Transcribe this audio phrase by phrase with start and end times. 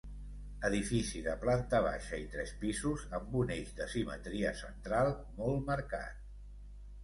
[0.69, 6.29] Edifici de planta baixa i tres pisos amb un eix de simetria central molt marcat.